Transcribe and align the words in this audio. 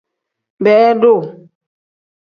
Beeduu. 0.63 1.21